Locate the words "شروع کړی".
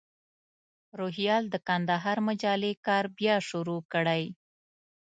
3.49-4.23